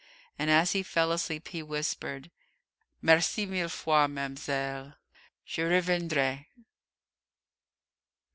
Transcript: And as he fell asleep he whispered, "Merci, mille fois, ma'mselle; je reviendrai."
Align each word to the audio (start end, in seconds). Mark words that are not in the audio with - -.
And 0.39 0.49
as 0.49 0.71
he 0.71 0.81
fell 0.81 1.11
asleep 1.11 1.49
he 1.49 1.61
whispered, 1.61 2.31
"Merci, 3.03 3.45
mille 3.45 3.69
fois, 3.69 4.07
ma'mselle; 4.09 4.95
je 5.45 5.61
reviendrai." 5.61 6.47